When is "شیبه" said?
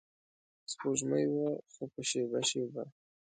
2.09-2.39, 2.49-2.83